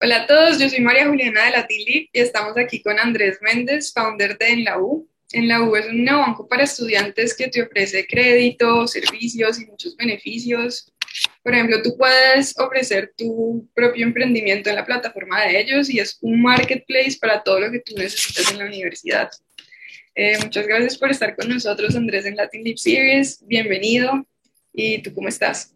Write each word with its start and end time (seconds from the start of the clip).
Hola 0.00 0.22
a 0.22 0.26
todos, 0.28 0.60
yo 0.60 0.68
soy 0.68 0.80
María 0.80 1.08
Juliana 1.08 1.46
de 1.46 1.50
Latin 1.50 1.84
y 1.88 2.08
estamos 2.12 2.56
aquí 2.56 2.80
con 2.80 3.00
Andrés 3.00 3.38
Méndez, 3.40 3.92
founder 3.92 4.38
de 4.38 4.46
En 4.46 4.62
la 4.62 4.78
U. 4.78 5.08
En 5.32 5.48
la 5.48 5.60
U 5.60 5.74
es 5.74 5.86
un 5.86 6.04
neobanco 6.04 6.46
para 6.46 6.62
estudiantes 6.62 7.36
que 7.36 7.48
te 7.48 7.62
ofrece 7.62 8.06
crédito, 8.06 8.86
servicios 8.86 9.60
y 9.60 9.66
muchos 9.66 9.96
beneficios. 9.96 10.92
Por 11.42 11.52
ejemplo, 11.52 11.82
tú 11.82 11.96
puedes 11.98 12.56
ofrecer 12.60 13.12
tu 13.16 13.68
propio 13.74 14.06
emprendimiento 14.06 14.70
en 14.70 14.76
la 14.76 14.86
plataforma 14.86 15.40
de 15.42 15.58
ellos 15.58 15.90
y 15.90 15.98
es 15.98 16.16
un 16.20 16.42
marketplace 16.42 17.18
para 17.20 17.42
todo 17.42 17.58
lo 17.58 17.72
que 17.72 17.80
tú 17.80 17.96
necesitas 17.96 18.52
en 18.52 18.58
la 18.60 18.66
universidad. 18.66 19.28
Eh, 20.14 20.38
muchas 20.40 20.64
gracias 20.68 20.96
por 20.96 21.10
estar 21.10 21.34
con 21.34 21.48
nosotros, 21.48 21.96
Andrés, 21.96 22.24
en 22.24 22.36
Latin 22.36 22.62
Leap 22.62 22.78
Series. 22.78 23.44
Bienvenido. 23.48 24.24
¿Y 24.72 25.02
tú 25.02 25.12
cómo 25.12 25.26
estás? 25.26 25.74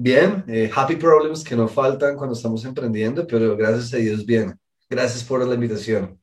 Bien, 0.00 0.44
eh, 0.46 0.70
happy 0.72 0.94
problems 0.94 1.42
que 1.42 1.56
no 1.56 1.66
faltan 1.66 2.14
cuando 2.14 2.36
estamos 2.36 2.64
emprendiendo, 2.64 3.26
pero 3.26 3.56
gracias 3.56 3.92
a 3.92 3.96
Dios 3.96 4.24
bien. 4.24 4.56
Gracias 4.88 5.24
por 5.24 5.44
la 5.44 5.52
invitación. 5.52 6.16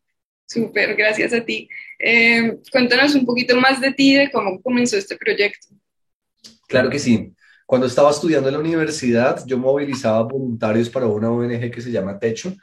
Súper, 0.46 0.96
gracias 0.96 1.34
a 1.34 1.44
ti. 1.44 1.68
Eh, 2.00 2.58
cuéntanos 2.72 3.14
un 3.16 3.26
poquito 3.26 3.58
más 3.58 3.82
de 3.82 3.92
ti, 3.92 4.16
de 4.16 4.32
cómo 4.32 4.62
comenzó 4.62 4.96
este 4.96 5.18
proyecto. 5.18 5.68
Claro 6.70 6.90
que 6.90 7.00
sí. 7.00 7.34
Cuando 7.66 7.86
estaba 7.88 8.12
estudiando 8.12 8.48
en 8.48 8.54
la 8.54 8.62
universidad, 8.62 9.44
yo 9.46 9.58
movilizaba 9.58 10.24
voluntarios 10.24 10.90
para 10.90 11.08
una 11.08 11.30
ONG 11.30 11.70
que 11.70 11.82
se 11.82 11.92
llama 11.92 12.18
Techo. 12.18 12.56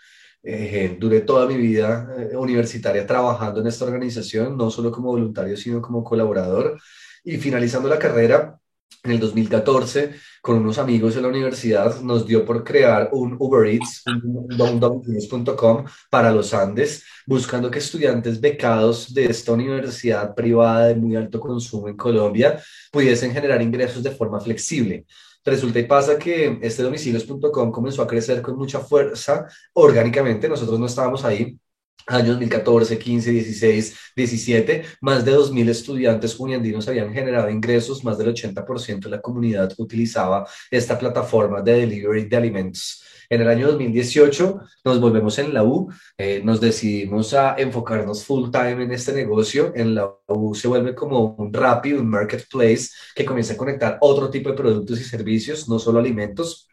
Eh, 0.43 0.97
duré 0.99 1.21
toda 1.21 1.47
mi 1.47 1.59
vida 1.59 2.09
universitaria 2.33 3.07
trabajando 3.07 3.61
en 3.61 3.67
esta 3.67 3.85
organización, 3.85 4.57
no 4.57 4.71
solo 4.71 4.91
como 4.91 5.09
voluntario, 5.09 5.59
sino 5.59 5.83
como 5.83 6.03
colaborador. 6.03 6.81
Y 7.23 7.37
finalizando 7.37 7.91
la 7.91 7.99
carrera, 7.99 8.59
en 9.03 9.13
el 9.13 9.21
2014, 9.21 10.15
con 10.41 10.57
unos 10.57 10.79
amigos 10.79 11.15
de 11.15 11.23
la 11.23 11.29
universidad, 11.29 12.01
nos 12.01 12.27
dio 12.27 12.45
por 12.45 12.65
crear 12.65 13.09
un 13.13 13.37
Uber 13.39 13.67
Eats, 13.67 14.03
un 14.23 15.87
para 16.11 16.33
los 16.33 16.55
Andes, 16.55 17.05
buscando 17.27 17.71
que 17.71 17.79
estudiantes 17.79 18.41
becados 18.41 19.13
de 19.13 19.27
esta 19.27 19.53
universidad 19.53 20.35
privada 20.35 20.89
de 20.89 20.95
muy 20.95 21.17
alto 21.17 21.41
consumo 21.41 21.89
en 21.89 21.97
Colombia 21.97 22.63
pudiesen 22.91 23.33
generar 23.33 23.63
ingresos 23.63 24.03
de 24.03 24.11
forma 24.11 24.41
flexible. 24.41 25.05
Resulta 25.45 25.81
y 25.81 25.85
pasa 25.85 26.19
que 26.19 26.59
este 26.63 26.83
domicilios.com 26.83 27.73
comenzó 27.73 28.03
a 28.03 28.07
crecer 28.07 28.41
con 28.43 28.57
mucha 28.57 28.81
fuerza 28.81 29.47
orgánicamente, 29.73 30.49
nosotros 30.49 30.79
no 30.79 30.87
estábamos 30.87 31.25
ahí, 31.25 31.59
años 32.07 32.29
2014, 32.29 32.99
15, 32.99 33.31
16, 33.31 33.97
17, 34.17 34.83
más 35.01 35.25
de 35.25 35.33
2.000 35.33 35.69
estudiantes 35.69 36.39
uniandinos 36.39 36.89
habían 36.89 37.13
generado 37.13 37.49
ingresos, 37.51 38.05
más 38.05 38.19
del 38.19 38.35
80% 38.35 39.01
de 39.01 39.11
la 39.11 39.21
comunidad 39.21 39.73
utilizaba 39.79 40.47
esta 40.71 40.99
plataforma 40.99 41.63
de 41.63 41.73
delivery 41.73 42.25
de 42.25 42.37
alimentos. 42.37 43.03
En 43.33 43.41
el 43.41 43.49
año 43.49 43.69
2018 43.69 44.61
nos 44.85 45.01
volvemos 45.01 45.39
en 45.39 45.55
la 45.55 45.65
U, 45.65 45.91
eh, 46.19 46.43
nos 46.45 46.61
decidimos 46.61 47.33
a 47.33 47.55
enfocarnos 47.57 48.27
full 48.27 48.51
time 48.51 48.83
en 48.83 48.93
este 48.93 49.15
negocio. 49.15 49.73
En 49.75 49.95
la 49.95 50.15
U 50.29 50.55
se 50.55 50.69
vuelve 50.69 50.95
como 50.95 51.35
un 51.39 51.51
rápido, 51.51 52.03
un 52.03 52.11
marketplace 52.11 52.91
que 53.15 53.25
comienza 53.25 53.55
a 53.55 53.57
conectar 53.57 53.97
otro 54.03 54.29
tipo 54.29 54.51
de 54.51 54.57
productos 54.57 55.01
y 55.01 55.05
servicios, 55.05 55.67
no 55.67 55.79
solo 55.79 55.99
alimentos, 55.99 56.69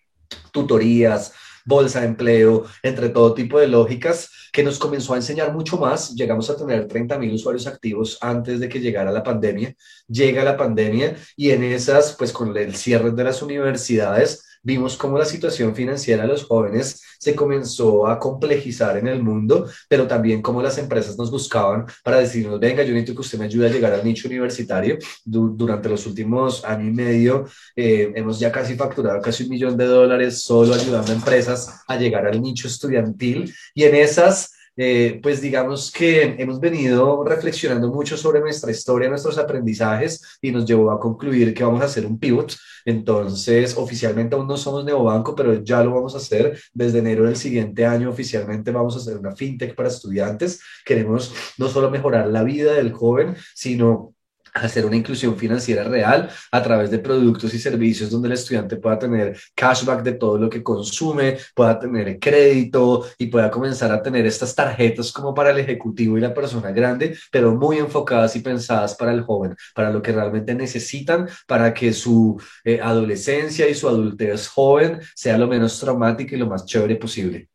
tutorías, 0.52 1.32
bolsa 1.66 2.02
de 2.02 2.08
empleo, 2.08 2.66
entre 2.84 3.10
todo 3.10 3.34
tipo 3.34 3.60
de 3.60 3.68
lógicas, 3.68 4.30
que 4.52 4.64
nos 4.64 4.80
comenzó 4.80 5.14
a 5.14 5.18
enseñar 5.18 5.54
mucho 5.54 5.78
más. 5.78 6.16
Llegamos 6.16 6.50
a 6.50 6.58
tener 6.58 6.88
30 6.88 7.18
mil 7.18 7.34
usuarios 7.34 7.68
activos 7.68 8.18
antes 8.22 8.60
de 8.60 8.70
que 8.70 8.80
llegara 8.80 9.12
la 9.12 9.24
pandemia. 9.24 9.76
Llega 10.08 10.44
la 10.44 10.58
pandemia 10.58 11.16
y 11.36 11.52
en 11.52 11.64
esas, 11.64 12.16
pues 12.18 12.32
con 12.32 12.56
el 12.56 12.76
cierre 12.76 13.12
de 13.12 13.24
las 13.24 13.42
universidades, 13.42 14.49
vimos 14.62 14.98
cómo 14.98 15.18
la 15.18 15.26
situación 15.26 15.76
financiera 15.76 16.24
de 16.24 16.30
los 16.30 16.44
jóvenes 16.46 17.02
se 17.20 17.36
comenzó 17.36 18.08
a 18.08 18.18
complejizar 18.18 18.98
en 18.98 19.08
el 19.08 19.22
mundo, 19.22 19.68
pero 19.88 20.08
también 20.08 20.42
cómo 20.42 20.62
las 20.62 20.78
empresas 20.78 21.18
nos 21.18 21.30
buscaban 21.30 21.86
para 22.04 22.20
decirnos, 22.20 22.60
venga, 22.60 22.84
yo 22.84 22.94
necesito 22.94 23.16
que 23.16 23.22
usted 23.22 23.40
me 23.40 23.46
ayude 23.46 23.68
a 23.68 23.72
llegar 23.72 23.94
al 23.94 24.04
nicho 24.04 24.28
universitario. 24.28 24.98
durante 25.26 25.90
los 25.90 26.06
últimos 26.06 26.64
año 26.66 26.88
y 26.88 26.92
medio 26.92 27.46
eh, 27.76 28.12
hemos 28.16 28.40
ya 28.40 28.52
casi 28.52 28.76
facturado 28.76 29.22
casi 29.22 29.44
un 29.44 29.50
millón 29.50 29.78
de 29.78 29.86
dólares 29.86 30.42
solo 30.42 30.74
ayudando 30.74 31.12
a 31.12 31.16
empresas 31.16 31.82
a 31.88 31.98
llegar 31.98 32.26
al 32.26 32.42
nicho 32.42 32.68
estudiantil 32.68 33.54
y 33.74 33.84
en 33.84 33.96
esas 33.96 34.59
eh, 34.82 35.20
pues 35.22 35.42
digamos 35.42 35.92
que 35.92 36.36
hemos 36.38 36.58
venido 36.58 37.22
reflexionando 37.26 37.90
mucho 37.90 38.16
sobre 38.16 38.40
nuestra 38.40 38.72
historia, 38.72 39.10
nuestros 39.10 39.38
aprendizajes 39.38 40.40
y 40.42 40.54
nos 40.54 40.66
llevó 40.66 40.90
a 40.92 41.00
concluir 41.02 41.54
que 41.54 41.66
vamos 41.66 41.82
a 41.82 41.86
hacer 41.86 42.06
un 42.06 42.18
pivot. 42.18 42.56
Entonces, 42.86 43.76
oficialmente 43.76 44.38
aún 44.38 44.48
no 44.48 44.56
somos 44.56 44.86
neobanco, 44.86 45.36
pero 45.36 45.62
ya 45.62 45.84
lo 45.84 45.96
vamos 45.96 46.16
a 46.16 46.20
hacer. 46.20 46.58
Desde 46.74 47.00
enero 47.00 47.26
del 47.26 47.36
siguiente 47.36 47.86
año 47.86 48.10
oficialmente 48.10 48.72
vamos 48.72 48.96
a 48.96 49.00
hacer 49.00 49.18
una 49.18 49.36
fintech 49.36 49.76
para 49.76 49.90
estudiantes. 49.90 50.62
Queremos 50.86 51.34
no 51.58 51.68
solo 51.68 51.92
mejorar 51.92 52.28
la 52.28 52.44
vida 52.44 52.76
del 52.76 52.94
joven, 52.94 53.36
sino 53.54 54.16
hacer 54.54 54.86
una 54.86 54.96
inclusión 54.96 55.38
financiera 55.38 55.84
real 55.84 56.30
a 56.52 56.64
través 56.64 56.92
de 56.92 57.00
productos 57.00 57.54
y 57.54 57.60
servicios 57.60 58.10
donde 58.10 58.28
el 58.28 58.34
estudiante 58.34 58.78
pueda 58.78 59.00
tener 59.00 59.38
cashback 59.56 60.04
de 60.04 60.14
todo 60.14 60.38
lo 60.38 60.50
que 60.50 60.64
consume, 60.64 61.38
pueda 61.54 61.80
tener 61.80 62.20
crédito 62.20 63.08
y 63.18 63.28
pueda 63.28 63.50
comenzar 63.50 63.92
a 63.92 64.02
tener 64.02 64.26
estas 64.26 64.56
tarjetas 64.56 65.12
como 65.12 65.34
para 65.34 65.52
el 65.52 65.60
ejecutivo 65.60 66.18
y 66.18 66.22
la 66.22 66.34
persona 66.34 66.72
grande, 66.72 67.18
pero 67.32 67.56
muy 67.56 67.78
enfocadas 67.78 68.36
y 68.36 68.42
pensadas 68.42 68.96
para 68.96 69.12
el 69.12 69.22
joven, 69.22 69.56
para 69.74 69.92
lo 69.92 70.02
que 70.02 70.12
realmente 70.12 70.54
necesitan 70.54 71.28
para 71.48 71.74
que 71.74 71.94
su 71.94 72.42
eh, 72.64 72.80
adolescencia 72.82 73.68
y 73.68 73.76
su 73.76 73.88
adultez 73.88 74.48
joven 74.48 75.00
sea 75.16 75.38
lo 75.38 75.48
menos 75.48 75.80
traumática 75.80 76.36
y 76.36 76.40
lo 76.40 76.48
más 76.48 76.66
chévere 76.66 76.96
posible. 76.96 77.50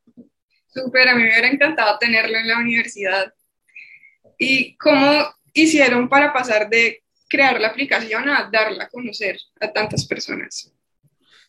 Súper, 0.66 1.08
a 1.08 1.14
mí 1.14 1.22
me 1.22 1.28
hubiera 1.28 1.48
encantado 1.48 1.98
tenerlo 1.98 2.36
en 2.36 2.48
la 2.48 2.58
universidad. 2.58 3.32
¿Y 4.38 4.76
cómo 4.76 5.24
hicieron 5.54 6.08
para 6.08 6.32
pasar 6.32 6.68
de 6.68 7.02
crear 7.28 7.60
la 7.60 7.68
aplicación 7.68 8.28
a 8.28 8.50
darla 8.52 8.84
a 8.84 8.88
conocer 8.88 9.38
a 9.60 9.72
tantas 9.72 10.06
personas? 10.06 10.73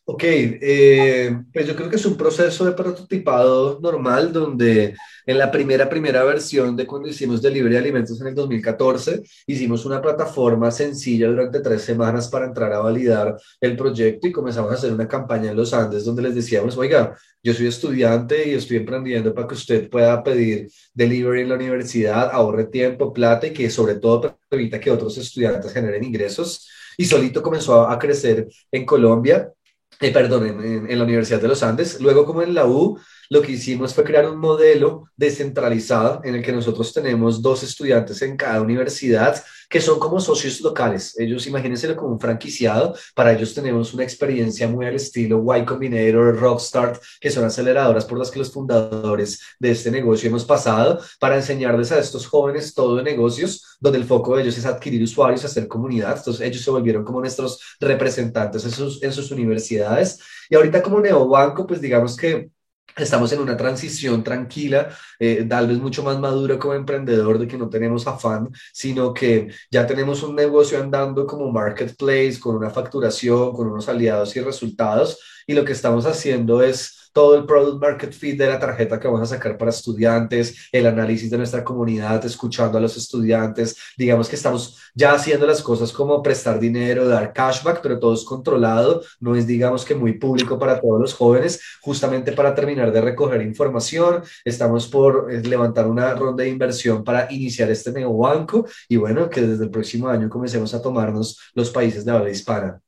Ok, 0.08 0.22
eh, 0.24 1.36
pues 1.52 1.66
yo 1.66 1.76
creo 1.76 1.90
que 1.90 1.96
es 1.96 2.06
un 2.06 2.16
proceso 2.16 2.64
de 2.64 2.74
prototipado 2.74 3.80
normal 3.82 4.32
donde 4.32 4.94
en 5.26 5.38
la 5.40 5.50
primera, 5.50 5.90
primera 5.90 6.24
versión 6.24 6.76
de 6.76 6.86
cuando 6.86 7.08
hicimos 7.10 7.42
Delivery 7.42 7.74
de 7.74 7.80
Alimentos 7.80 8.22
en 8.22 8.28
el 8.28 8.36
2014, 8.36 9.24
hicimos 9.48 9.84
una 9.84 10.00
plataforma 10.04 10.70
sencilla 10.70 11.28
durante 11.28 11.60
tres 11.60 11.82
semanas 11.82 12.28
para 12.28 12.46
entrar 12.46 12.72
a 12.74 12.80
validar 12.82 13.36
el 13.60 13.76
proyecto 13.76 14.28
y 14.28 14.32
comenzamos 14.32 14.70
a 14.72 14.76
hacer 14.76 14.94
una 14.94 15.08
campaña 15.08 15.50
en 15.50 15.58
los 15.58 15.74
Andes 15.74 16.06
donde 16.06 16.22
les 16.22 16.36
decíamos, 16.36 16.78
oiga, 16.78 17.18
yo 17.42 17.54
soy 17.56 17.66
estudiante 17.66 18.48
y 18.48 18.54
estoy 18.54 18.78
emprendiendo 18.78 19.34
para 19.34 19.48
que 19.48 19.56
usted 19.56 19.90
pueda 19.90 20.22
pedir 20.24 20.70
delivery 20.94 21.42
en 21.42 21.50
la 21.50 21.56
universidad, 21.56 22.30
ahorre 22.32 22.66
tiempo, 22.66 23.12
plata 23.12 23.48
y 23.48 23.54
que 23.54 23.72
sobre 23.72 23.96
todo 23.96 24.38
permita 24.48 24.80
que 24.80 24.92
otros 24.92 25.18
estudiantes 25.18 25.74
generen 25.74 26.04
ingresos. 26.04 26.70
Y 26.96 27.06
solito 27.06 27.42
comenzó 27.42 27.88
a 27.88 27.98
crecer 28.00 28.48
en 28.72 28.86
Colombia 28.86 29.52
eh, 30.00 30.12
perdón, 30.12 30.46
en, 30.46 30.90
en, 30.90 30.98
la 30.98 31.04
Universidad 31.04 31.42
de 31.42 31.48
los 31.48 31.64
Andes. 31.64 32.00
Luego, 32.02 32.26
como 32.26 32.42
en 32.42 32.54
la 32.54 32.66
U, 32.66 33.00
lo 33.30 33.42
que 33.42 33.54
hicimos 33.54 33.94
fue 33.94 34.04
crear 34.04 34.30
un 34.30 34.38
modelo 34.38 35.10
descentralizado 35.16 36.22
en 36.24 36.36
el 36.36 36.44
que 36.44 36.52
nosotros 36.52 36.94
tenemos 36.94 37.42
dos 37.42 37.64
estudiantes 37.64 38.22
en 38.22 38.38
cada 38.38 38.62
universidad 38.62 39.44
que 39.70 39.82
son 39.82 40.00
como 40.00 40.20
socios 40.20 40.62
locales. 40.62 41.18
Ellos, 41.20 41.48
imagínense 41.48 41.96
como 41.96 42.14
un 42.14 42.20
franquiciado. 42.20 42.96
Para 43.14 43.34
ellos 43.34 43.54
tenemos 43.54 43.94
una 43.94 44.04
experiencia 44.04 44.68
muy 44.68 44.86
al 44.86 44.96
estilo 44.96 45.44
Y 45.56 45.66
Combinator, 45.66 46.38
Rockstart, 46.38 47.02
que 47.20 47.32
son 47.32 47.46
aceleradoras 47.46 48.06
por 48.06 48.18
las 48.18 48.32
que 48.32 48.40
los 48.40 48.52
fundadores 48.52 49.42
de 49.60 49.72
este 49.72 49.92
negocio 49.92 50.30
hemos 50.30 50.46
pasado 50.46 51.00
para 51.20 51.36
enseñarles 51.36 51.92
a 51.92 52.00
estos 52.00 52.28
jóvenes 52.28 52.74
todo 52.74 52.96
de 52.98 53.04
negocios, 53.04 53.78
donde 53.80 54.00
el 54.00 54.06
foco 54.06 54.36
de 54.36 54.44
ellos 54.44 54.58
es 54.58 54.66
adquirir 54.66 55.04
usuarios, 55.04 55.46
hacer 55.46 55.68
comunidad. 55.68 56.18
Entonces, 56.18 56.46
ellos 56.46 56.64
se 56.64 56.72
volvieron 56.72 57.04
como 57.04 57.20
nuestros 57.20 57.60
representantes 57.80 58.64
en 58.66 58.72
sus, 58.72 59.04
en 59.04 59.12
sus 59.12 59.32
universidades. 59.32 60.20
Y 60.50 60.56
ahorita 60.56 60.82
como 60.82 61.00
neobanco, 61.00 61.66
pues 61.66 61.82
digamos 61.82 62.16
que 62.16 62.50
Estamos 62.98 63.32
en 63.34 63.40
una 63.42 63.58
transición 63.58 64.24
tranquila, 64.24 64.90
eh, 65.20 65.46
tal 65.50 65.68
vez 65.68 65.80
mucho 65.80 66.02
más 66.02 66.18
madura 66.18 66.58
como 66.58 66.76
emprendedor, 66.76 67.38
de 67.38 67.48
que 67.48 67.58
no 67.58 67.70
tenemos 67.70 68.08
afán, 68.08 68.50
sino 68.72 69.14
que 69.14 69.50
ya 69.70 69.86
tenemos 69.86 70.24
un 70.24 70.34
negocio 70.34 70.80
andando 70.80 71.28
como 71.28 71.52
marketplace, 71.52 72.40
con 72.40 72.56
una 72.56 72.70
facturación, 72.70 73.52
con 73.52 73.68
unos 73.68 73.90
aliados 73.90 74.34
y 74.38 74.40
resultados, 74.40 75.20
y 75.46 75.54
lo 75.54 75.66
que 75.66 75.74
estamos 75.74 76.06
haciendo 76.06 76.62
es 76.62 77.05
todo 77.16 77.38
el 77.38 77.46
product 77.46 77.82
market 77.82 78.12
fit 78.12 78.38
de 78.38 78.46
la 78.46 78.60
tarjeta 78.60 79.00
que 79.00 79.08
vamos 79.08 79.22
a 79.22 79.36
sacar 79.36 79.58
para 79.58 79.72
estudiantes, 79.72 80.68
el 80.70 80.86
análisis 80.86 81.30
de 81.30 81.38
nuestra 81.38 81.64
comunidad, 81.64 82.26
escuchando 82.26 82.78
a 82.78 82.82
los 82.82 82.98
estudiantes. 82.98 83.78
Digamos 83.98 84.28
que 84.28 84.36
estamos 84.36 84.78
ya 84.94 85.14
haciendo 85.14 85.48
las 85.48 85.62
cosas 85.62 85.94
como 85.94 86.22
prestar 86.22 86.60
dinero, 86.60 87.08
dar 87.08 87.32
cashback, 87.32 87.80
pero 87.82 88.00
todo 88.00 88.14
es 88.14 88.26
controlado, 88.26 89.02
no 89.22 89.34
es 89.34 89.48
digamos 89.48 89.86
que 89.86 89.96
muy 89.96 90.20
público 90.20 90.60
para 90.60 90.82
todos 90.82 91.00
los 91.00 91.14
jóvenes, 91.14 91.62
justamente 91.80 92.34
para 92.34 92.54
terminar 92.54 92.92
de 92.92 93.00
recoger 93.00 93.42
información. 93.44 94.22
Estamos 94.44 94.86
por 94.86 95.32
eh, 95.32 95.42
levantar 95.42 95.88
una 95.88 96.14
ronda 96.16 96.44
de 96.44 96.50
inversión 96.50 97.06
para 97.06 97.32
iniciar 97.32 97.72
este 97.72 97.94
nuevo 97.94 98.18
banco 98.18 98.66
y 98.90 98.98
bueno, 98.98 99.30
que 99.30 99.40
desde 99.40 99.64
el 99.64 99.70
próximo 99.70 100.10
año 100.10 100.28
comencemos 100.28 100.74
a 100.74 100.82
tomarnos 100.82 101.40
los 101.54 101.72
países 101.72 102.04
de 102.04 102.12
habla 102.12 102.30
hispana. 102.30 102.82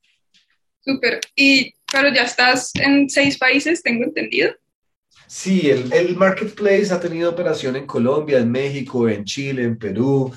Súper. 0.84 1.20
Y 1.34 1.77
pero 1.92 2.12
ya 2.12 2.22
estás 2.22 2.70
en 2.74 3.08
seis 3.08 3.38
países, 3.38 3.82
tengo 3.82 4.04
entendido. 4.04 4.52
Sí, 5.30 5.68
el, 5.70 6.16
marketplace 6.16 6.90
ha 6.90 6.98
tenido 6.98 7.30
operación 7.30 7.76
en 7.76 7.86
Colombia, 7.86 8.38
en 8.38 8.50
México, 8.50 9.06
en 9.06 9.26
Chile, 9.26 9.62
en 9.62 9.76
Perú, 9.76 10.32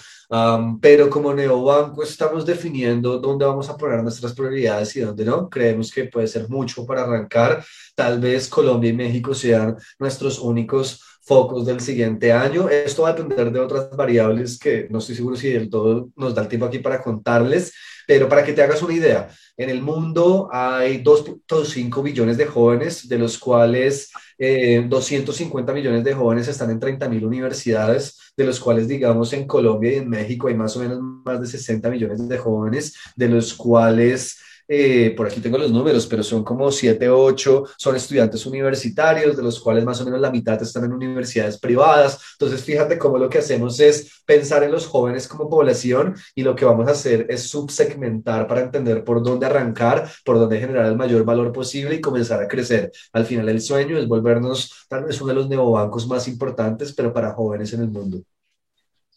pero 0.81 1.09
como 1.09 1.33
neobanco 1.33 2.03
estamos 2.03 2.45
definiendo 2.45 3.17
dónde 3.17 3.45
vamos 3.45 3.69
a 3.69 3.77
poner 3.77 4.03
nuestras 4.03 4.33
prioridades 4.33 4.93
y 4.97 4.99
dónde 4.99 5.23
no. 5.23 5.49
Creemos 5.49 5.91
que 5.93 6.05
puede 6.05 6.27
ser 6.27 6.49
mucho 6.49 6.85
para 6.85 7.03
arrancar. 7.03 7.63
Tal 7.95 8.19
vez 8.19 8.49
Colombia 8.49 8.89
y 8.89 8.93
México 8.93 9.33
sean 9.33 9.77
nuestros 9.97 10.39
únicos 10.39 11.01
focos 11.31 11.65
del 11.65 11.79
siguiente 11.79 12.33
año. 12.33 12.67
Esto 12.67 13.03
va 13.03 13.11
a 13.11 13.13
depender 13.13 13.53
de 13.53 13.61
otras 13.61 13.89
variables 13.95 14.59
que 14.59 14.87
no 14.89 14.99
estoy 14.99 15.15
seguro 15.15 15.37
si 15.37 15.47
del 15.47 15.69
todo 15.69 16.09
nos 16.17 16.35
da 16.35 16.41
el 16.41 16.49
tiempo 16.49 16.65
aquí 16.65 16.79
para 16.79 17.01
contarles, 17.01 17.73
pero 18.05 18.27
para 18.27 18.43
que 18.43 18.51
te 18.51 18.61
hagas 18.61 18.83
una 18.83 18.95
idea, 18.95 19.29
en 19.55 19.69
el 19.69 19.81
mundo 19.81 20.49
hay 20.51 21.01
2.5 21.01 22.03
billones 22.03 22.35
de 22.35 22.47
jóvenes, 22.47 23.07
de 23.07 23.17
los 23.17 23.37
cuales 23.37 24.11
250 24.37 25.71
eh, 25.71 25.75
millones 25.75 26.03
de 26.03 26.13
jóvenes 26.13 26.49
están 26.49 26.69
en 26.69 26.81
30 26.81 27.07
mil 27.07 27.23
universidades, 27.23 28.33
de 28.35 28.43
los 28.43 28.59
cuales, 28.59 28.89
digamos, 28.89 29.31
en 29.31 29.47
Colombia 29.47 29.93
y 29.93 29.99
en 29.99 30.09
México 30.09 30.49
hay 30.49 30.55
más 30.55 30.75
o 30.75 30.81
menos 30.81 30.99
más 30.99 31.39
de 31.39 31.47
60 31.47 31.89
millones 31.89 32.27
de 32.27 32.37
jóvenes, 32.37 32.93
de 33.15 33.29
los 33.29 33.53
cuales 33.53 34.37
eh, 34.73 35.13
por 35.17 35.27
aquí 35.27 35.41
tengo 35.41 35.57
los 35.57 35.69
números, 35.69 36.07
pero 36.07 36.23
son 36.23 36.45
como 36.45 36.71
7, 36.71 37.09
8, 37.09 37.65
son 37.77 37.93
estudiantes 37.97 38.45
universitarios, 38.45 39.35
de 39.35 39.43
los 39.43 39.59
cuales 39.59 39.83
más 39.83 39.99
o 39.99 40.05
menos 40.05 40.21
la 40.21 40.31
mitad 40.31 40.61
están 40.61 40.85
en 40.85 40.93
universidades 40.93 41.59
privadas. 41.59 42.21
Entonces, 42.39 42.63
fíjate 42.63 42.97
cómo 42.97 43.17
lo 43.17 43.29
que 43.29 43.39
hacemos 43.39 43.81
es 43.81 44.23
pensar 44.25 44.63
en 44.63 44.71
los 44.71 44.87
jóvenes 44.87 45.27
como 45.27 45.49
población 45.49 46.15
y 46.33 46.43
lo 46.43 46.55
que 46.55 46.63
vamos 46.63 46.87
a 46.87 46.91
hacer 46.91 47.25
es 47.29 47.49
subsegmentar 47.49 48.47
para 48.47 48.61
entender 48.61 49.03
por 49.03 49.21
dónde 49.21 49.45
arrancar, 49.45 50.09
por 50.23 50.39
dónde 50.39 50.61
generar 50.61 50.85
el 50.85 50.95
mayor 50.95 51.25
valor 51.25 51.51
posible 51.51 51.95
y 51.95 51.99
comenzar 52.01 52.41
a 52.41 52.47
crecer. 52.47 52.93
Al 53.11 53.25
final, 53.25 53.49
el 53.49 53.59
sueño 53.59 53.97
es 53.97 54.07
volvernos 54.07 54.85
tal 54.87 55.03
vez 55.03 55.19
uno 55.19 55.33
de 55.33 55.35
los 55.35 55.49
neobancos 55.49 56.07
más 56.07 56.29
importantes, 56.29 56.93
pero 56.93 57.11
para 57.11 57.33
jóvenes 57.33 57.73
en 57.73 57.81
el 57.81 57.89
mundo. 57.89 58.21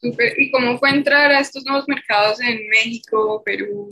Super. 0.02 0.34
¿Y 0.36 0.50
cómo 0.50 0.80
fue 0.80 0.90
entrar 0.90 1.30
a 1.30 1.38
estos 1.38 1.64
nuevos 1.64 1.84
mercados 1.86 2.40
en 2.40 2.68
México, 2.68 3.40
Perú, 3.44 3.88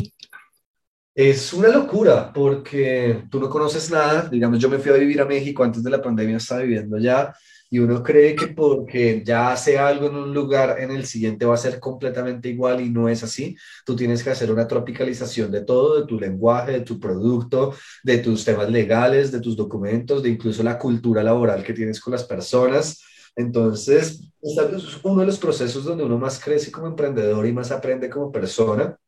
es 1.14 1.52
una 1.52 1.68
locura 1.68 2.32
porque 2.32 3.24
tú 3.30 3.38
no 3.38 3.48
conoces 3.50 3.90
nada. 3.90 4.28
Digamos, 4.28 4.58
yo 4.58 4.68
me 4.68 4.78
fui 4.78 4.90
a 4.92 4.96
vivir 4.96 5.20
a 5.20 5.26
México 5.26 5.62
antes 5.62 5.82
de 5.82 5.90
la 5.90 6.00
pandemia, 6.00 6.36
estaba 6.36 6.62
viviendo 6.62 6.96
allá 6.96 7.34
y 7.70 7.78
uno 7.78 8.02
cree 8.02 8.36
que 8.36 8.48
porque 8.48 9.22
ya 9.24 9.50
hace 9.52 9.78
algo 9.78 10.06
en 10.06 10.16
un 10.16 10.34
lugar, 10.34 10.78
en 10.78 10.90
el 10.90 11.06
siguiente 11.06 11.46
va 11.46 11.54
a 11.54 11.58
ser 11.58 11.80
completamente 11.80 12.50
igual 12.50 12.82
y 12.82 12.90
no 12.90 13.08
es 13.08 13.22
así. 13.22 13.56
Tú 13.86 13.96
tienes 13.96 14.22
que 14.22 14.28
hacer 14.30 14.52
una 14.52 14.68
tropicalización 14.68 15.50
de 15.50 15.62
todo, 15.64 16.00
de 16.00 16.06
tu 16.06 16.20
lenguaje, 16.20 16.72
de 16.72 16.80
tu 16.82 17.00
producto, 17.00 17.74
de 18.02 18.18
tus 18.18 18.44
temas 18.44 18.70
legales, 18.70 19.32
de 19.32 19.40
tus 19.40 19.56
documentos, 19.56 20.22
de 20.22 20.28
incluso 20.28 20.62
la 20.62 20.78
cultura 20.78 21.22
laboral 21.22 21.64
que 21.64 21.72
tienes 21.72 21.98
con 21.98 22.12
las 22.12 22.24
personas. 22.24 23.02
Entonces, 23.34 24.20
es 24.42 25.00
uno 25.02 25.20
de 25.20 25.26
los 25.26 25.38
procesos 25.38 25.84
donde 25.84 26.04
uno 26.04 26.18
más 26.18 26.38
crece 26.38 26.70
como 26.70 26.88
emprendedor 26.88 27.46
y 27.46 27.52
más 27.54 27.70
aprende 27.70 28.10
como 28.10 28.30
persona 28.30 28.98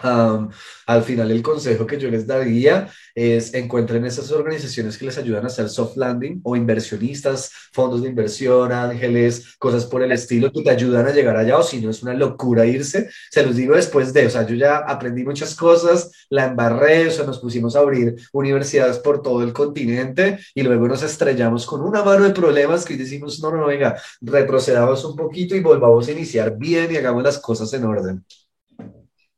al 0.00 1.02
final 1.02 1.30
el 1.30 1.42
consejo 1.42 1.86
que 1.86 1.98
yo 1.98 2.10
les 2.10 2.26
daría 2.26 2.88
es 3.14 3.54
encuentren 3.54 4.04
esas 4.04 4.30
organizaciones 4.30 4.96
que 4.96 5.04
les 5.06 5.18
ayudan 5.18 5.44
a 5.44 5.48
hacer 5.48 5.68
soft 5.68 5.96
landing 5.96 6.40
o 6.44 6.56
inversionistas, 6.56 7.50
fondos 7.72 8.02
de 8.02 8.08
inversión, 8.08 8.72
ángeles, 8.72 9.56
cosas 9.58 9.86
por 9.86 10.02
el 10.02 10.12
estilo 10.12 10.52
que 10.52 10.62
te 10.62 10.70
ayudan 10.70 11.06
a 11.06 11.12
llegar 11.12 11.36
allá 11.36 11.58
o 11.58 11.62
si 11.62 11.80
no 11.80 11.90
es 11.90 12.02
una 12.02 12.14
locura 12.14 12.66
irse. 12.66 13.08
Se 13.30 13.44
los 13.44 13.56
digo 13.56 13.74
después 13.74 14.12
de, 14.12 14.26
o 14.26 14.30
sea, 14.30 14.46
yo 14.46 14.54
ya 14.54 14.78
aprendí 14.78 15.24
muchas 15.24 15.54
cosas, 15.54 16.10
la 16.30 16.46
embarré, 16.46 17.08
o 17.08 17.10
sea, 17.10 17.24
nos 17.24 17.38
pusimos 17.38 17.76
a 17.76 17.80
abrir 17.80 18.14
universidades 18.32 18.98
por 18.98 19.22
todo 19.22 19.42
el 19.42 19.52
continente 19.52 20.38
y 20.54 20.62
luego 20.62 20.88
nos 20.88 21.02
estrellamos 21.02 21.66
con 21.66 21.82
una 21.82 22.02
mano 22.02 22.24
de 22.24 22.30
problemas 22.30 22.84
que 22.84 22.96
decimos, 22.96 23.40
no, 23.40 23.50
no, 23.50 23.66
venga, 23.66 24.00
retrocedamos 24.20 25.04
un 25.04 25.16
poquito 25.16 25.54
y 25.56 25.60
volvamos 25.60 26.08
a 26.08 26.12
iniciar 26.12 26.56
bien 26.56 26.92
y 26.92 26.96
hagamos 26.96 27.22
las 27.22 27.38
cosas 27.38 27.72
en 27.72 27.84
orden 27.84 28.24